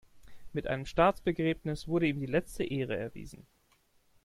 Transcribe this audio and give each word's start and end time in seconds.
Mit 0.51 0.65
einem 0.65 0.87
Staatsbegräbnis 0.87 1.87
wurde 1.87 2.07
ihm 2.07 2.19
die 2.19 2.25
letzte 2.25 2.63
Ehre 2.63 2.97
erwiesen. 2.97 3.45